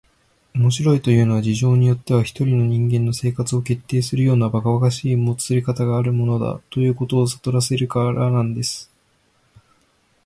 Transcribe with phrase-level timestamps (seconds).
[0.55, 8.89] 「面白いというのは、事情によっては一人の人間の生活を決定するようなばかばかしいもつれかたがあるものだ、ということをさとらせられるからなんです」